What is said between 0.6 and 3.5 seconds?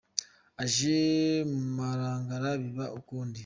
Ije mu Marangara biba ukundi: